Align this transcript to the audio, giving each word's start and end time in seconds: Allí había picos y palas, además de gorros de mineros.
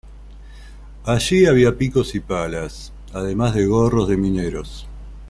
Allí 1.05 1.45
había 1.45 1.77
picos 1.77 2.15
y 2.15 2.21
palas, 2.21 2.91
además 3.13 3.53
de 3.53 3.67
gorros 3.67 4.07
de 4.09 4.17
mineros. 4.17 4.87